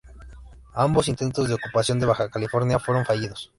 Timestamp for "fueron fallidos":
2.79-3.49